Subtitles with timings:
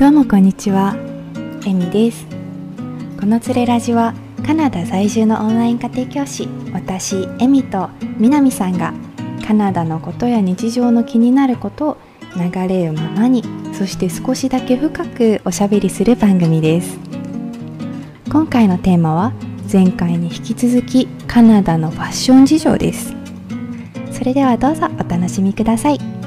[0.00, 0.96] どうもこんにちは、
[1.66, 2.26] エミです。
[3.20, 4.14] このつれラジは
[4.46, 8.94] カナダ在住のオンライン家庭教師私エミとみなみさんが
[9.46, 11.96] カナダのことや日常の気になることを
[12.34, 13.44] 流れるままに
[13.74, 16.98] そして少しだけ深くおしゃべりする番組です。
[18.32, 19.34] 今回のテーマは
[19.70, 23.14] 前回に引き続きカナダのファッション事情です。
[24.12, 26.19] それではどうぞお楽しみください。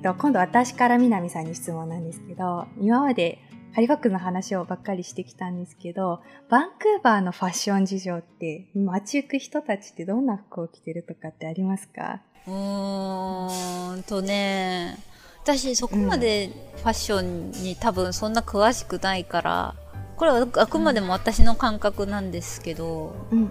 [0.00, 3.38] と、今度私から南さんに質問なんですけど、今まで
[3.72, 12.20] ハリファックスの話をばっかりしてきたんですけど、バンクーバーのファッション事情って、街行く人たちってどんな服を着てるとかってありますか？
[12.48, 14.98] うーんとね、
[15.44, 19.76] 私そこまでファッションに多分そんな詳しくないから、
[20.16, 23.50] これはあくまでも私の感覚なんですけど、うん、う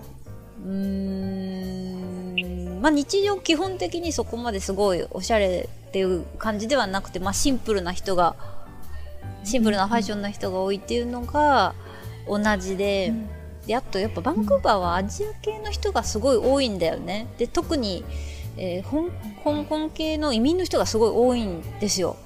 [0.68, 8.36] ーん、まあ日常基本的にそこまですごいおしゃれっていう感じではなくて、まあシンプルな人が、
[9.44, 11.74] シンプルなファッションな人が多いっていうのが
[12.28, 13.28] 同じで、うん、
[13.66, 17.28] であとやっぱバンクーバーはアジア系の人がすごい多いんだよね。
[17.38, 18.04] で特に、
[18.58, 22.18] えー、香港系の移民の人がすごい多いんですよ。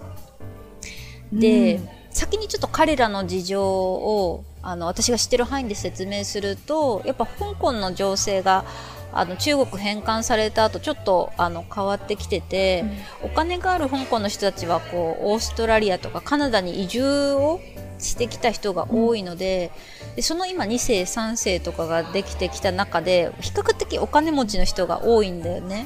[1.32, 8.66] で、うん、先にちょっと彼らの事情をあの私が知ってる範囲で説明するとやっぱ香港の情勢が
[9.14, 12.84] あの中国返還された後ちょっとあの変わってきてて、
[13.24, 17.62] うん、お金がある香港の人たちはこうオーストラリアとかカナダに移住を
[18.00, 19.72] してきた人が多いので
[20.10, 25.86] うん、でその今2世3世とかができてきた中で比較的お金持ちの人が多いんだよね。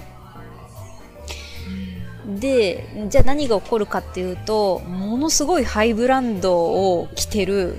[2.27, 7.75] でじゃあ何が起こるかっていうとものすごいハイブランドを着てる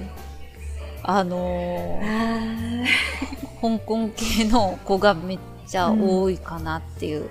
[1.11, 2.85] あのー、
[3.63, 7.31] 香港系の子がめっちゃ多いかなっていう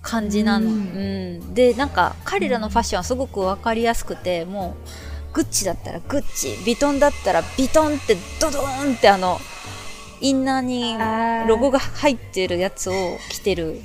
[0.00, 0.70] 感じなの。
[0.70, 4.74] うん、うん、でなんか彼らのファッションはすごく分かりやすくても
[5.30, 9.38] うグッチだったらグッチビトンだったらビトンってドドーンってあの
[10.22, 10.96] インナーに
[11.46, 13.82] ロゴが入ってるやつを着てる。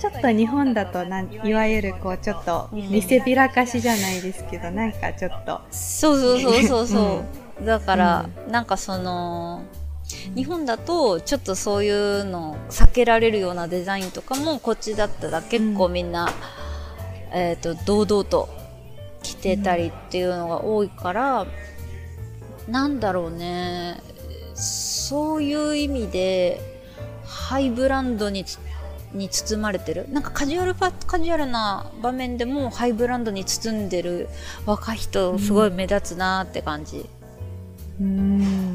[0.00, 5.60] ちょっと日本だとなんいわゆるこうちょっと見せびらかしじゃないですけどなんかちょっと。
[5.70, 9.64] そうそうそうそうそう、だから、うん、なんかその
[10.34, 18.48] 日本だとちょっとそういうの避けられるようなデザインとかもこっちだったら結構みんな、うん、えーと、堂々と
[19.22, 21.46] 着てたりっていうのが多いから、う
[22.68, 24.00] ん、なんだろうね。
[24.54, 26.60] そういう意味で
[27.24, 28.44] ハイブランドに
[29.12, 30.08] に包まれてる。
[30.10, 34.28] なんかカジュアルカジュアルな場面でもハイブランドに包んでる
[34.66, 36.98] 若い人すごい目立つなって感じ。
[36.98, 37.23] うん
[38.00, 38.74] うん。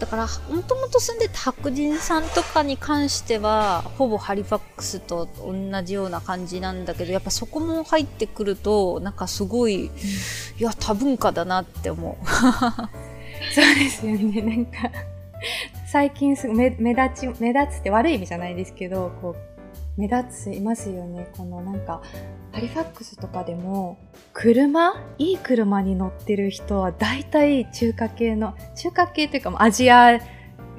[0.00, 9.90] だからもともと住んでた白人さんとかに関してはほぼハリファックスと同じような感じなんだけどやっぱそこも入ってくるとなんかすごい、うん、い
[10.58, 12.26] や多文化だなって思う。
[13.54, 14.40] そうですよね。
[14.40, 14.90] なんか
[15.86, 19.49] 最近す目目立ち目立つって悪い意味じゃないですけどこう
[19.96, 21.28] 目立ついますよね。
[21.36, 22.02] このなんか
[22.52, 23.98] ハリファックスとかでも
[24.32, 24.94] 車？
[25.18, 30.18] いい車に乗ってる人は大体中華系の中華系というかアジア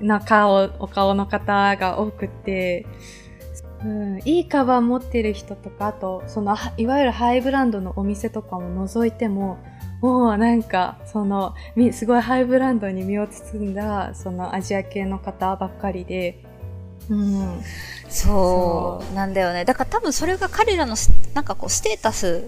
[0.01, 2.88] な顔お顔の方が多くて、
[3.85, 9.59] うん、いいカバン持ってる人とかあとそのいわゆるハイブランドのお店とかも覗いても
[10.01, 11.53] もうなんかその
[11.93, 16.43] すごいハイブランドに身を包んだそのアジア系の方ばっかりで
[17.09, 17.62] うん、
[18.09, 19.13] そう。
[19.13, 19.66] なんだよね。
[19.66, 20.95] だから多分それが彼らの
[21.34, 22.44] なんかこうステータス。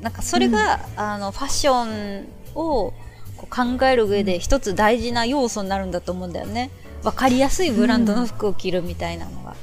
[0.00, 2.92] なんかそれが、うん、あのファッションを
[3.36, 6.70] こう考える上で一つ大事な要素になるんだと思うんだよね。
[7.02, 9.56] 分かりやすいブランドの服を着るみたいなのが、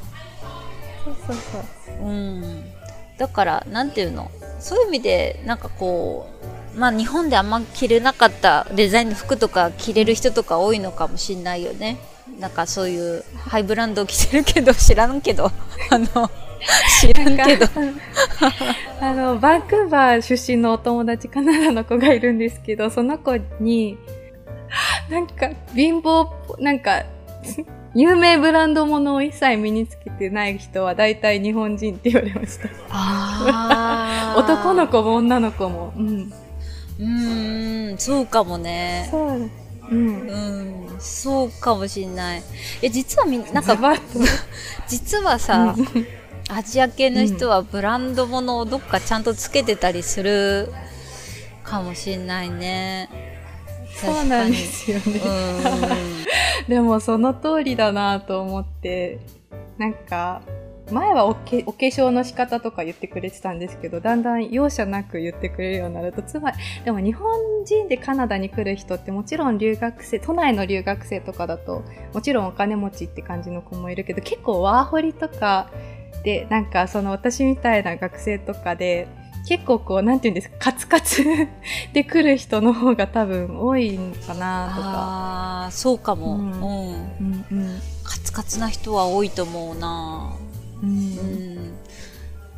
[1.08, 2.08] うん、そうそうそう。
[2.08, 2.64] うん。
[3.18, 4.32] だからなんていうの？
[4.60, 6.28] そういう意味でなんかこ
[6.76, 11.98] うまあ日本であんま着れなかったデザインの服とか着れる人とか多いのかもしれないよね
[12.40, 15.52] なんかそういうハイブランド着てるけど知らんけど。
[15.92, 16.30] あの
[17.02, 17.68] 知らんけど。
[19.02, 23.98] あのバンクーバー出身のお友達カナダの子がいるんですけどその子に
[25.10, 26.30] なんか貧乏
[26.60, 27.04] なんか
[27.96, 32.70] 有名ブランドものを一切身につけてない人は大体日本人って言われました。
[34.36, 35.94] 男の子も女の子も。
[35.96, 36.34] うん。
[37.00, 37.04] う
[37.94, 39.08] んそうかもね。
[39.12, 39.50] そう。
[39.92, 40.32] うん、う
[40.83, 42.44] ん、そうかもしれない。
[42.82, 43.78] え実はみなんか
[44.88, 45.38] 実は。
[45.40, 45.76] さ、
[46.50, 50.72] アジア系の人はブランド物をどっかちゃんとつけてたりする
[51.64, 53.10] かもしれないね。
[53.96, 55.22] そうなんですよね。
[56.68, 59.20] でもその通りだなと思って、
[59.78, 60.42] なんか、
[60.92, 67.26] 前はおけお化粧の仕方とか言ってくれてたんですけど、だんだん容赦なく言ってくれるようになると、つまり、でも日本
[67.66, 71.84] 人でカナダに来る人ってもちろん留学生、都内の留学生とかだと、
[72.14, 75.70] もちろんお金持ちって感じの子もいるけど、結構ワーホリとか
[76.24, 79.08] で、なんかその私みたいな学生とかで、
[79.48, 81.24] 結構こう、なんていうんですか、カツカツ
[81.94, 84.88] で来る人の方が多分多いんかなとか。
[84.88, 86.54] ああそうかも、ううんん。
[86.54, 87.82] うんうん。
[88.04, 90.34] カツカツな人は多いと思うな
[90.84, 90.94] ううん。
[91.70, 91.74] ん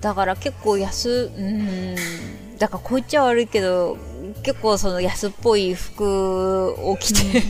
[0.01, 1.95] だから結構安うん。
[2.59, 3.97] だからこう言っちゃ悪いけど
[4.43, 7.43] 結構その安っぽい服を着て、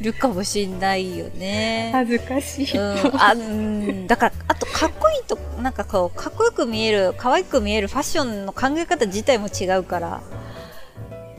[0.00, 1.90] るかもしんないよね。
[1.92, 2.76] 恥ずかしい。
[2.76, 4.06] うん、あうん。
[4.06, 10.22] だからあとかっこいいとなんかこうかっこよく見える可愛く見えるファッションの考え方自体も違うから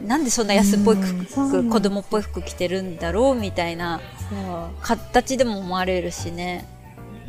[0.05, 1.01] なんでそんな安っぽいうん。
[1.01, 1.51] 服、そう。
[1.53, 3.99] なん子供っぽい服着てるんだろうみたいな。
[4.81, 6.65] 形でも思われるしね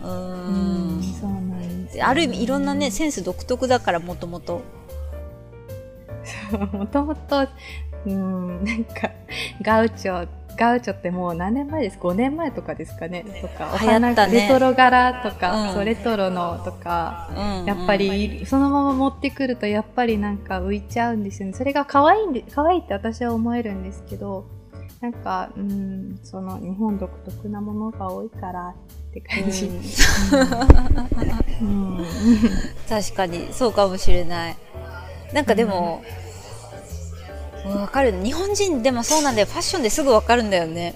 [0.05, 0.99] ううん。
[0.99, 2.07] ん、そうなんですよ。
[2.07, 4.63] ある意味いろんなねセンス独特だからもともと。
[6.73, 7.47] もともと、
[8.07, 9.11] うん、なんか、
[9.63, 13.25] ガウチョ、ガウチョってもう何年前です ?5 年前とかですかね？
[13.43, 14.33] とか、お流行ったね。
[14.43, 15.73] レトロ柄とか、うん。
[15.75, 17.65] そう、レトロのとか、うん。
[17.65, 21.55] やっぱり、そのまま持ってくると、やっぱりなんか浮いちゃうんですよね。
[21.55, 24.47] それが可愛いんで、可愛いって私は思えるんですけど、
[25.01, 28.75] なんか、うん、その日本独特なものが多いから
[29.15, 29.71] って感じ。
[32.89, 34.57] 確かにそうかもしれない。
[35.33, 36.03] なんかでも、
[37.65, 37.81] うん。
[37.81, 38.13] わかる。
[38.25, 39.47] 日本人でもそうなんだよ。
[39.47, 40.95] ファッションですぐわかるんだよね。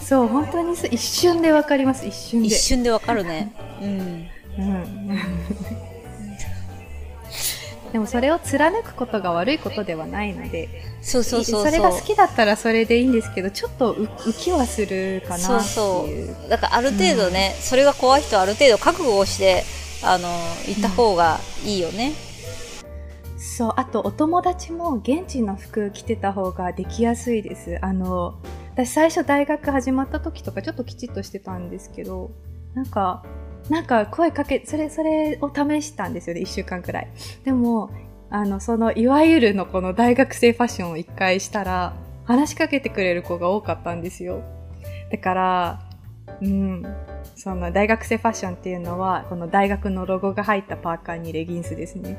[0.00, 2.46] そう、本当にす一瞬でわかります、一瞬で。
[2.48, 3.52] 一瞬でわかるね。
[3.80, 4.26] うん。
[4.58, 5.18] うん。
[7.94, 10.68] でもそれを貫くことが悪いことではないので、
[11.00, 15.60] そうそうそうそうれが好きだったらそれでいいんですけど、ちょっと浮浮きはするかなっていう。
[15.60, 16.08] そう
[16.42, 19.62] そうだからある程度ね、それが怖い人はある程度覚悟をして
[20.02, 20.26] あの
[20.66, 22.14] 行った方がいいよね、
[23.38, 27.78] そう、あとお友達も現地の服着てた方ができやすいです。
[27.80, 28.34] あの、
[28.72, 32.32] 私最初大学始まった時とかちょっときちっとしてたんですけど、
[32.74, 33.22] なんか、
[33.70, 37.08] なんか声かけ、それ、それを試したんですよね、一週間くらい。
[37.44, 37.90] でも、
[38.30, 41.94] あの、その、いわゆるのこの大学生ファッションを一回したら、
[42.24, 44.42] 話しかけてくれる子が多かったんですよ。
[45.10, 45.80] だから、
[46.40, 46.82] うん、
[47.36, 52.18] その大学生ファッションっていうのは、この大学のロゴが入ったパーカーにレギンスですね。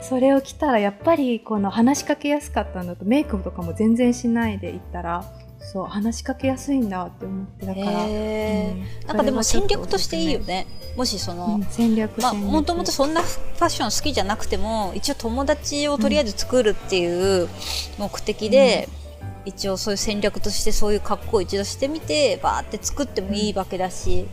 [0.00, 5.24] それを着たらやっぱりこの話しかけやすかったんだとメイクとかも全然しないで行ったら
[5.72, 8.82] そう話しかけやすいんだって思ってだから、へうん。
[8.82, 10.66] ーなんかでも戦略としていいよね。
[10.96, 17.48] もしその、うん戦略まあ、もともとそんなファッション好きじゃなくても一応友達をとりあえず作るっていう
[17.98, 18.88] 目的で、
[19.44, 24.28] 一応そういう戦略としてそういう格好を一度してみてバーって作ってもいいわけだし、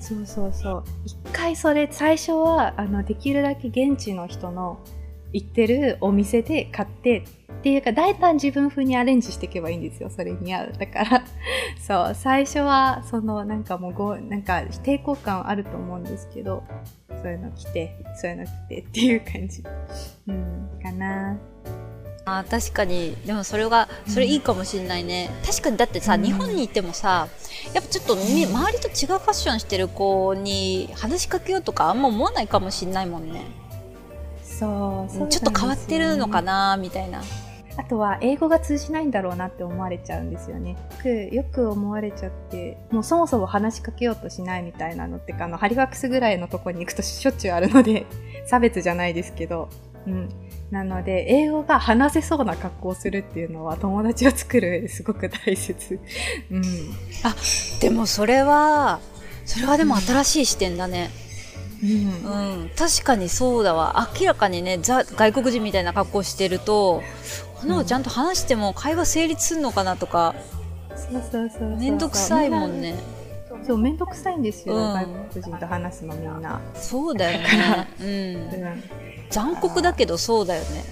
[0.00, 0.84] そうそうそう。
[1.04, 4.80] 一回それ最初はあのできるだけ現地の人の
[5.32, 7.24] 行ってるお店で買って
[7.60, 10.08] っていうか大胆自分風にアレンジしていけばいいんですよ。
[10.08, 10.72] それに合う。
[10.78, 11.24] だから
[11.78, 16.64] そう最初はそのなんかもうごなんか抵抗感あると思うんですけど
[17.22, 19.62] そういうの着てそういうの着てっていう感じ。
[20.26, 21.36] うんかな。
[22.24, 23.16] あー確かに。
[23.26, 26.22] でもそれがそれいいかもしれないね、確かにだってさ、うん。
[26.22, 27.28] 日本にいてもさ
[27.74, 33.59] やっぱちょっとみ周りと違うファッションしてる子に話しかけようとかあんま思わないかもしれないもんね
[34.60, 37.22] そうちょっと変わってるのかなみたいな
[37.76, 40.72] あとは英語が通じないんだろうなって思われちゃうんですよね。
[40.72, 48.06] よくよく思われちゃって、もうそもそも話しかけようとしないみたいなのってか、あの、ハリファクスぐらいのとこに行くとしょっちゅうあるので、
[48.44, 49.70] 差別じゃないですけど、
[50.06, 50.28] うん。
[50.70, 55.98] なので、英語が話せそうな格好をするっていうのは友達を作るすごく大切。
[56.50, 56.62] うん。
[57.80, 59.00] でもそれは
[59.46, 61.29] それはでも新しい視点だねうん。
[61.82, 62.70] うん。
[62.76, 64.08] 確かにそうだわ。
[64.18, 67.02] 明らかにねザ外国人みたいな格好してると
[67.60, 70.34] この子ちゃんと話しても会話成立するのかなとか
[70.94, 71.76] そうそうそうそう。
[71.76, 72.94] めんどくさいもんね。
[73.66, 74.92] そう、めんどくさいんですよ、うん。
[74.92, 76.60] 外国人と話すのみんな。
[76.74, 77.88] そうだよね。
[78.00, 78.06] うん。
[78.06, 78.82] うん。
[79.30, 80.84] 残酷だけどそうだよね。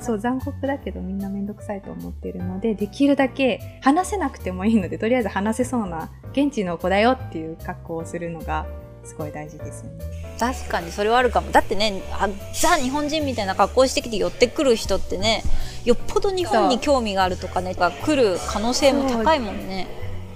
[0.00, 8.66] そう残酷だけどみんなめんどくさいと思ってるのでできるだけ話せなくてもいいのでとりあえず話せそうな現地の子だよっていう格好をするのが
[9.04, 10.04] すごい大事ですよね。
[10.38, 11.50] 確かにそれはあるかも。
[11.52, 15.42] だってねあザ日本人みたいな格好してきて寄ってくる人ってね
[15.84, 19.86] よっぽど日本に興味があるとかねが来る可能性も高いもんね。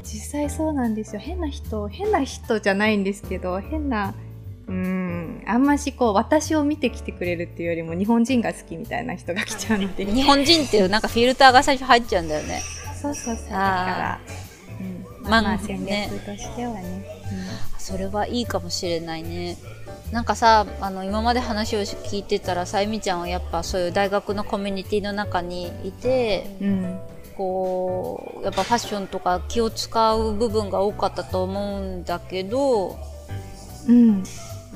[0.03, 1.21] 実際そうなんですよ。
[1.21, 4.15] 変な人変な人じゃないんですけど変な
[4.67, 10.05] うーんあんましこう私を見てきてくれるっていうよりも日本人が好きみたいな人が来ちゃうので。
[10.13, 12.63] 日本人っていうなんかフィルターが最初入っちゃうんだよね。
[13.01, 13.45] そうそうそう。
[13.45, 14.21] だから、
[14.81, 17.05] うん、まあ、まあ戦略としてはね、
[17.89, 19.57] それはいいかもしれないね。
[20.13, 26.69] なんかさあの今まで話を聞いてたらさゆみちゃんはやっぱそういう大学のコミュニティの中にいてうん。
[26.69, 27.01] うん
[27.39, 32.99] こうやっぱファッションとか気を使う部分が多かったと思うんだけど
[33.89, 34.25] うん、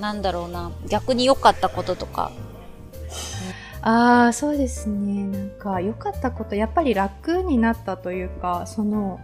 [0.01, 2.31] なんだろうな逆に良かったこととか。
[3.83, 5.25] ああそうですね。
[5.25, 9.19] なんか良かったことやっぱり楽になったというかその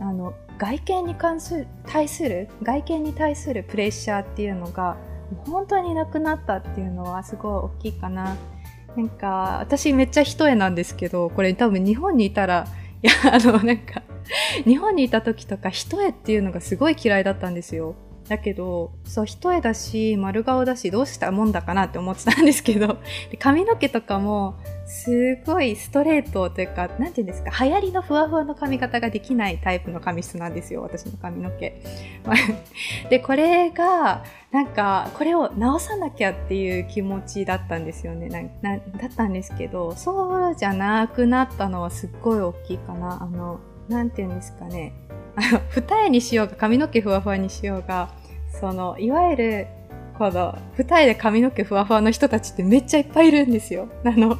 [0.00, 4.96] あの外見に関する対する外見に対するプレッシャーっていうのが
[5.46, 8.36] 本当になくなったっていうのはすごい大きいかな。
[8.96, 12.68] なんか私めっちゃ一重なんですけどこれ多分日本にいたら
[13.02, 14.02] いやあのなんか
[14.64, 17.96] 日本にいた時とか一重っていうのがすごい嫌いだったんですよ。
[18.28, 22.98] だけどそう一重だし丸顔だしどうしたもんだかなって思ってたんですけど。
[23.30, 24.54] で髪の毛とかも
[24.86, 31.80] すごいストレートというかなんていうんですか流行りのふわふわの髪型ができないタイプの髪質なんですよ私の髪の毛。
[33.08, 38.28] でこれがなんかこれを直さなきゃっていう気持ちだったんですよね。
[38.60, 43.22] なだったんですけどそうじゃなくなったのはすっごい大きいかな。
[43.22, 44.92] あのなんていうんですかね。
[45.36, 48.10] あの二重にしようが髪の毛ふわふわにしようが
[48.60, 49.66] そのいわゆる
[50.16, 53.88] この二重で髪の毛ふわふわの人たちってめっちゃいっぱいいるんですよ。
[54.04, 54.38] あの、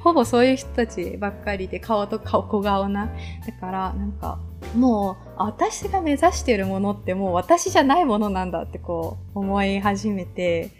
[0.00, 3.10] ほぼそういう人たちばっかりで顔と顔小顔な。
[3.46, 4.38] だからなんか
[4.74, 10.70] もう私が目指しているものってもう私じゃないものなんだってこう思い始めて、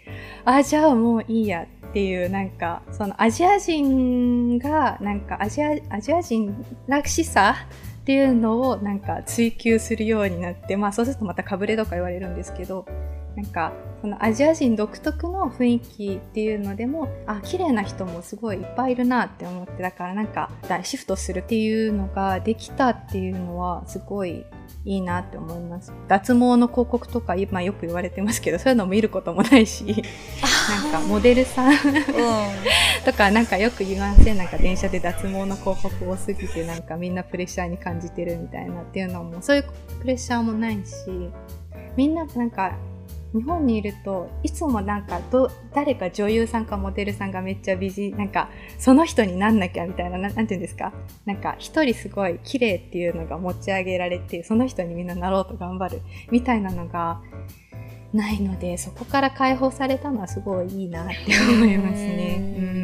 [0.45, 7.55] あ、じゃあもういいやっていうなんかそのアジア人がなんかアジアアジア人らしさ
[8.01, 12.85] っていうのをなんか追求するようになって、まあそうするとまたかぶれとか言われるんですけど、
[13.35, 24.45] なんかそのアジア人独特の雰囲気っていうのでもあ綺麗な人もすごいいっぱいいるなって思ってだからなんかだシフトするっていうのができたっていうのはすごい
[24.85, 25.91] いいなって思います。
[26.07, 29.83] 脱毛の広告とか今よく言われてますけどそういうのも見ることもないし
[30.83, 31.77] なんかモデルさんうん。
[33.03, 39.65] とかなんかよく言いませんなんか電車で脱毛の広告多すぎてなんかみんなプレッシャーに感じてるみたいなっていうのもそういう
[39.99, 41.31] プレッシャーもないし
[41.95, 42.77] みんななんか
[43.33, 50.93] 日本にいるといつもなんかど誰か女優さんかモデルさんがめっちゃ美人なんかその人になんなきゃみたいなななんていうんですか？
[51.25, 57.21] なんか一人すごい綺麗っていうのが持ち上げられてその人にみんななろうと頑張るみたいなのが
[58.13, 61.15] ないのでそこから解放されたのはすごいいいなって
[61.53, 62.37] 思いますね。
[62.59, 62.77] うん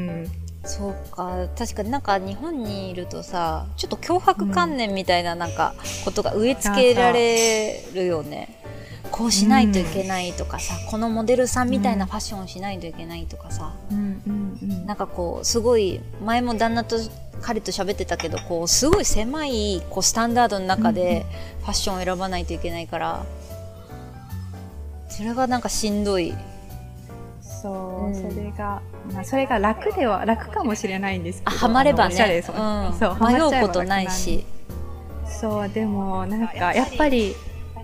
[0.65, 8.62] そうか確かになんか日本にいるとさちょっと脅迫観念みたいななんかことが植え付けられるよね。
[9.11, 14.85] こうしないといけないとかさ、このモデルさんみたいなファッションをしないといけないとかさ、うんうんうん。
[14.85, 16.97] なんかこうすごい前も旦那と
[17.41, 21.25] 彼と喋ってたけどこうすごい狭いこうスタンダードの中で
[21.61, 23.25] ファッションを選ばないといけないから
[25.09, 26.33] それがなんかしんどい。
[27.41, 28.15] そう、うん。
[28.15, 28.81] それが、
[29.13, 32.41] まあ、それが楽では楽かもしれないんですけどあハマればね。
[32.41, 32.55] そう
[33.23, 34.45] 迷うことないし。
[35.27, 37.35] そうでもなんかやっぱり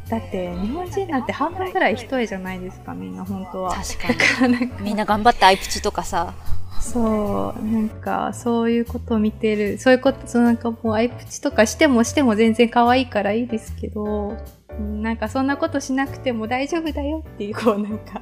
[0.10, 3.76] だって日本人なんて半分ぐらい一重じゃないですかみんな本当は。
[3.76, 4.60] 確かに。
[4.60, 6.34] だかみんな頑張ってアイプチとかさ。
[6.82, 9.78] そうなんかそういうことを見てる。
[9.78, 14.38] そういうことそうなんかもうアイプチとかしてもしても全然可愛いからいいですけど
[14.70, 18.22] うんなんかそんなことしなくても大丈夫だよっていうこうなんか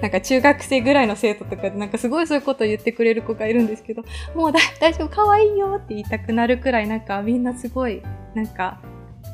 [0.00, 4.02] なんか中学生ぐらいの生徒とかでなんかすごいそういうことを言ってくれる子がいるんですけど
[4.34, 8.02] もうだ大丈夫可愛いよって言いたくなるくらいなんかみんなすごい
[8.34, 8.80] なんか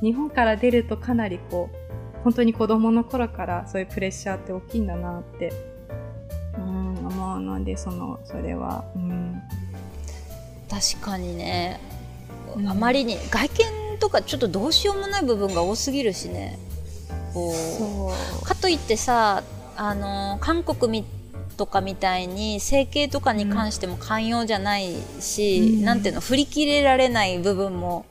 [0.03, 1.78] 日本から出るとかなりこう
[2.29, 5.51] 本当に子供の頃からそういうプレッシャーって大きいんだなって
[6.59, 9.41] うん思うのでそのそれはうん。
[10.69, 11.81] 確かにね、
[12.55, 12.69] うん。
[12.69, 16.59] あまりに外見とかちょっとどうしようもない部分が多すぎるしね。
[18.45, 19.43] かといってさ
[19.79, 21.07] あの韓国み
[21.57, 25.83] とかみたいに整形とかに関しても寛容じゃないし、うん。
[25.83, 28.05] なんていうの振り切れられない部分も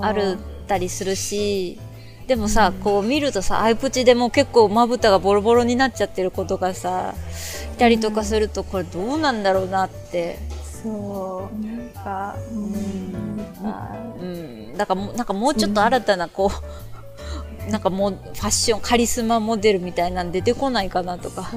[0.00, 1.78] あるったりするし
[2.32, 7.12] でもさ、こう見るとさアイプチでも結構まぶたがボロボロになっちゃってる子とかさ
[7.74, 10.38] いたりとかするとこれどうなんだろうなって、
[10.82, 11.66] そう。
[11.66, 12.72] なんかうん。
[14.18, 16.50] うん、だからもうなんかもうちょっと新たなこ
[17.68, 21.50] う、なんかもうファッションカリスマモデルみたいなん出てこないかなとか。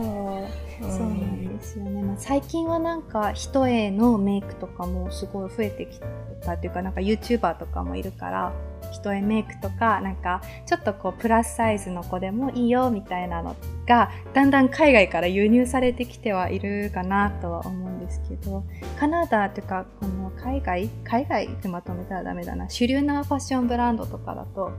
[0.90, 6.00] そうなんですよね、まあ、最近はなんか一重のメイクとかもすごい増えてき
[6.42, 8.54] たっていうかなんか YouTuber とかもいるから
[8.92, 13.56] 一重メイクとかなんかちょっとこうプラスサイズの子でもいいよみたいなの
[13.88, 18.64] がだんだん海外から輸入されてきてはいるかなとは思うんでですけど、
[18.98, 24.72] カナダというか、この海外、海外ってまとめたらダメだな、主流なファッションブランドとかだと、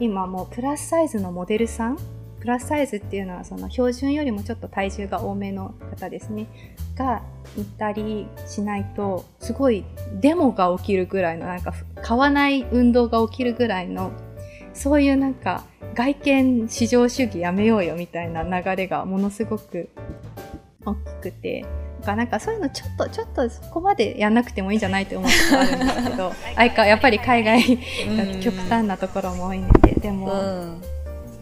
[0.00, 1.98] 今もうプラスサイズのモデルさん
[2.40, 6.46] プラスサイズっていうのはその標準よりもちょっと体重が多めの方ですね。
[6.96, 7.22] が
[7.56, 9.84] いたりしないとすごい
[10.20, 14.12] デモが起きるぐらいのなんか買わない運動が起きるぐらいの
[14.72, 19.90] そういうなんか外見至上主義やめようよみたいな流れがものすごく
[20.84, 21.64] 大きくて。
[22.00, 30.82] かなんかそういうのちょっとちょっとそこまでやんなくてもいいんじゃないって思うことがあるんですけどあかやっぱり海外が極端なところも多いのででも、うん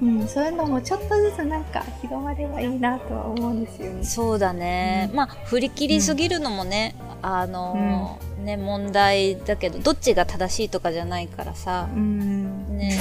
[0.00, 4.04] うん、そういうのもちょっとずつなんか広まればいいなとは思うんですよね。
[4.04, 12.98] そうだね、うん、まあ振り切りすぎるのもね、うん、あのー、ね問題だけどどっちが正しいとかじゃないからさ、ね、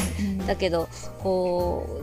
[0.47, 0.89] だけど
[1.19, 2.01] こ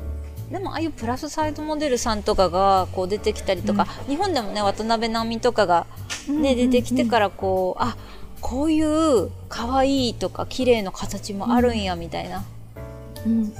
[0.50, 5.86] うでもああいうプラスサイドモデルさんとかがこう出てきたりとか、日本でもね渡辺直美とかが
[6.28, 7.96] ね、出てきてからこうあ
[8.40, 12.44] こういう可愛いとか綺麗な形もあるんやみたいな。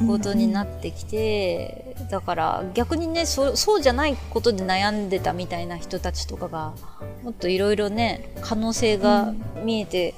[0.06, 6.74] ことになってきて、だから逆にねそそうじゃないことで悩んでたみたいな人たちとかが
[7.22, 9.32] もっといろいろね可能性が
[9.64, 10.14] 見えて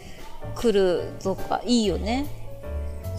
[0.55, 2.27] くるとかいいよね。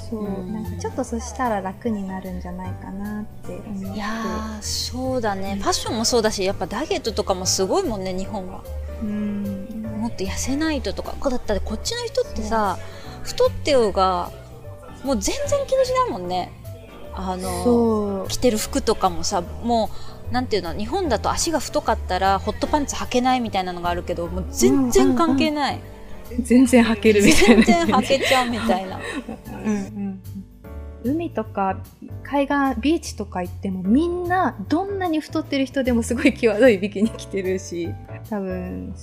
[0.10, 3.96] そう、うん、なんかちょっとそしたら楽になるんじゃないかなって思って。
[3.96, 8.64] いやそうだね、ファッションもそうだしやっぱダイエットとかもすごいもんね日本は。
[9.02, 9.68] うん。
[10.00, 11.30] もっと痩せないととか。
[11.30, 12.78] だったらこっちの人ってさ
[13.24, 14.32] 太ってようが
[15.04, 16.52] もう全然気にしないもんね。
[17.14, 19.90] あの着てる服とかもさも
[20.30, 25.80] うなんていうの日本だと足が太かったらホットパンツ履けないみたいなのがあるけどもう全然関係ない、
[26.30, 29.00] うんうん、全然履けるみたいな、全然履けちゃうみたいな。
[29.66, 30.22] うん、うん。
[31.04, 31.78] 海とか
[32.24, 37.94] 海岸ビーチとか行ってもみんなどんなに太ってる人でもすごい際どいビキニ着てるし
[38.30, 38.94] 多分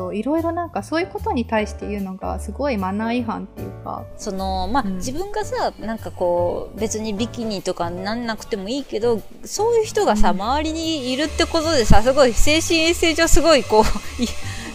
[0.00, 4.06] そういろいろなんかそういうことに対して言うのがすごいマナー違反っていうか。
[4.16, 13.84] そのまあ、うん、自分がさなんかこう別にビキニとかなんなくてもいいけどそういう人がさ、うん、周りにいるってことでさすごい精神衛生上すごいこ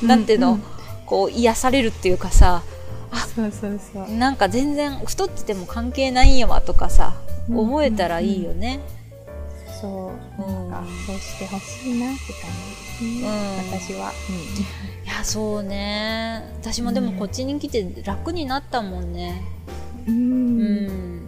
[0.03, 0.53] うなんていうの、うん。
[0.55, 0.61] うん、
[1.07, 2.61] こう癒されるっていうかさ
[3.35, 4.15] そうそうそう。
[4.15, 7.15] なんか全然太ってても関係ないんやわとかさ
[7.49, 8.79] 思えたらいいよね、
[9.81, 10.41] そう。
[10.41, 13.27] なんかそうしてほしいなって感じですね、
[13.71, 14.11] 私は、
[15.04, 16.43] いやそうね。
[16.61, 19.41] 私もでもこっちに来て楽になったもんね。
[20.07, 21.27] うん、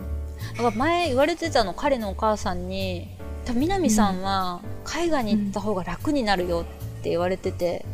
[0.76, 3.08] 前言われてたの彼のお母さんに
[3.54, 6.62] 「南さんは海外に行った方が楽になるよ」
[7.00, 7.86] って言われてて、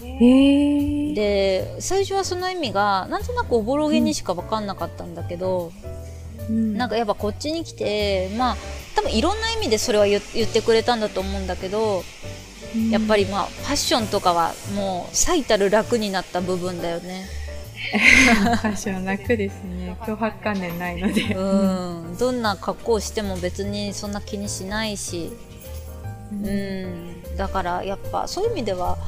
[0.00, 5.72] で最初はその意味がなんとなくおぼろげにしか分かんなかったんだけど、
[6.50, 8.56] うん、なんかやっぱこっちに来てまあ
[8.94, 12.02] 多分いろんな意味でそれは言ってくれたんだと思うんだけど、うん、
[12.90, 17.26] やっぱりまあファッションとかはもう最たる楽になった部分だよね。
[17.86, 19.96] ファッション楽ですね。
[20.02, 21.34] 脅迫観念ないので。
[21.34, 22.16] うん。
[22.18, 25.30] どんな格好をしても別にそんな気にしないし、
[26.32, 27.36] うん、うん。
[27.36, 28.98] だからやっぱそういう意味では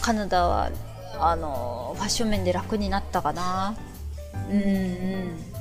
[0.00, 0.70] カナダは
[1.18, 3.74] あのファッション面で楽になったかな。
[4.50, 5.55] うんうん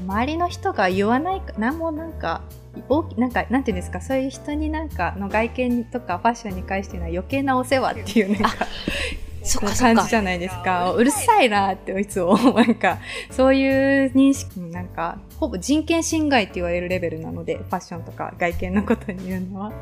[0.00, 2.42] 周りの人が言わない何もなんか
[2.88, 8.66] 大きなんかなんていうんですかそういう人になんかの外見とかファッションに関してのは余計なお世話っていうなんか
[9.44, 10.92] そか感じじゃないですか。
[10.92, 12.98] うるさいなっていつもなんか
[13.30, 19.72] そういう認識なんかほぼ人権侵害って言われるレベルなのでファッションとか外見のことに言うのは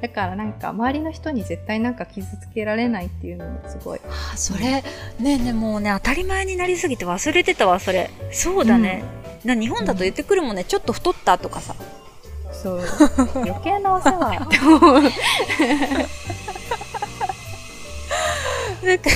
[0.00, 4.00] だからなんか周りの人に絶対なんか傷つけられないっていうのもすごい。
[4.32, 4.82] あそれ
[5.20, 8.10] ねねもうね当たり前になりすぎて忘れてたわそれ。
[8.32, 9.04] そうだね。
[9.21, 11.74] うん、日本だと言ってくるもんね、うん、ちょっと太ったとかさ。
[12.52, 12.80] そう。
[13.34, 14.44] 余計なお世話。
[14.44, 15.02] って思う。
[18.82, 19.10] なんか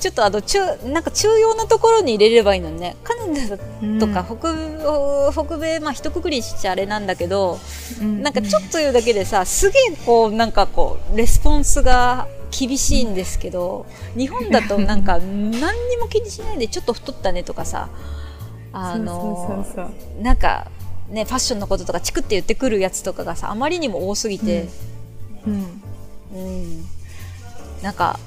[0.00, 2.96] ちょっとあの中なんか中央なところに入れればいいのね。
[3.04, 3.58] カナダ
[4.00, 7.58] とか北,、うん、北米まあ一括りしちゃあれなんだけど、
[8.00, 17.88] うん、なんかちょっと言うだけでさすげえこうなんかこうレスポンスが厳しいんですけど、日本だとなんか 何にも気にしないでちょっと太ったねとかさ
[18.78, 19.66] あの
[20.20, 20.70] なんか
[21.08, 24.68] ねファッションのこととかチクって言ってくるやつとかがさあまりにも多すぎて、
[25.46, 25.82] うん、
[26.34, 26.84] うん、
[27.82, 28.18] なんか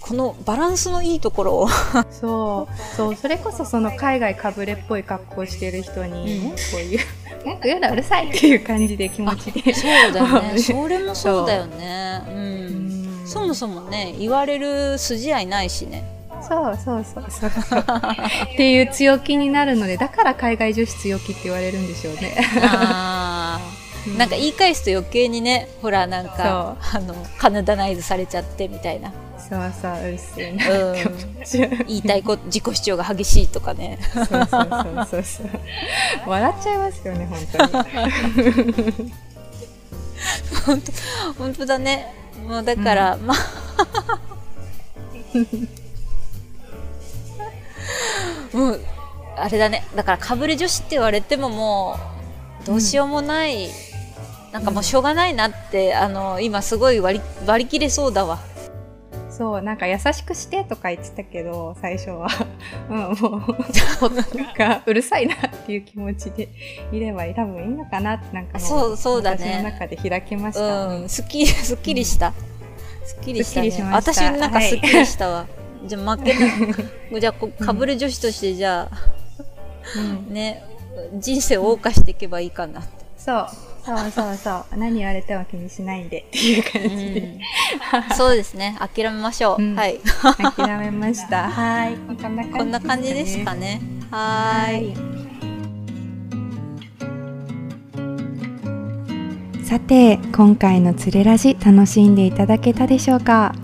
[0.00, 1.68] このバランスのいいところを。
[2.10, 2.94] そう。
[2.94, 3.14] そう。
[3.14, 7.00] それこそその海外かぶれっぽい格好してる人に、うん、こういう
[7.42, 9.50] 文句言うのうるさいっていう感じで気持ち。
[9.50, 10.58] でそうだよね。
[10.60, 12.22] それもそうだよね。
[12.28, 16.13] うん、そもそもね言われる筋合いないしね
[16.48, 17.24] そうそうそう。
[17.30, 22.36] そうっていう強気になるのでだから海外女子強気って言われるんでしょうね。
[22.62, 23.58] あ
[24.18, 29.12] なんか言い返すと余計にねほらなんかあのカナダナイズされちゃってみたいな。
[29.38, 30.94] そうそううるせえな、うん、
[31.86, 33.98] 言いたいこと自己主張が激しいとかね。
[34.14, 35.50] そうそうそうそうそう。
[36.26, 37.72] 笑っちゃいますよね本当に。
[40.66, 40.92] 本当
[41.38, 42.14] 本当だね。
[42.46, 43.36] もうだから、まあ
[48.54, 48.80] もう
[49.36, 49.84] あれだね。
[49.94, 51.98] だからかぶれ女子って言われてもも
[52.62, 53.68] うどうしようもない、
[54.52, 58.38] なんかもうしょうがないなって、あの今すごい割り割り切れそうだわ。
[59.28, 62.28] そうなんか優しくしてとか言ってたけど最初は。
[62.88, 66.48] うんもうなんかうるさいなっていう気持ちで
[66.92, 69.38] いれば多分いいのかなってなんかもそうそうだね。
[69.38, 72.32] 私の中で開けました、うんすっきりすっきりした、
[73.04, 73.70] すっきりしたね。
[73.72, 74.12] すっきりしました。
[74.12, 75.46] 私なんかすっきりしたわ、
[75.86, 78.96] じゃあ負けなじゃあこかぶれ女子としてじゃあ
[79.96, 80.32] うん。
[80.32, 80.62] ね
[81.18, 83.46] 人生を謳歌していけばいいかなって、そう。
[83.84, 84.76] そうそうそう。
[84.78, 86.88] 何言われても気にしないでっていう感じ。
[87.14, 87.40] で、
[88.16, 88.76] そうですね。
[88.78, 89.74] 諦めましょう、うん。
[89.74, 90.00] はい。
[90.56, 91.50] 諦めました。
[91.50, 91.96] はい。
[91.96, 93.80] こんな感じこんな感じですかね。
[94.10, 94.94] はーい。
[99.64, 103.54] さて今回のつれラジ楽しんでいただけたでしょうか？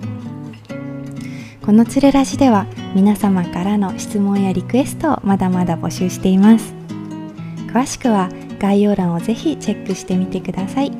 [1.64, 6.74] このつれラジでは皆様からの質問やリクエストをまだまだ募集しています。
[7.68, 10.92] 詳しくは概要欄をぜひチェックしてみてください。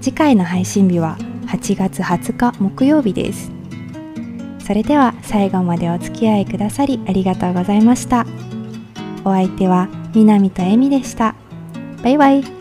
[0.00, 3.50] 次回の配信日は8月20日木曜日です。
[4.60, 8.26] それでは最後までお付き合いくださりありがとうございました。
[9.24, 11.34] お相手は南とえみでした。
[12.02, 12.57] バイバイ。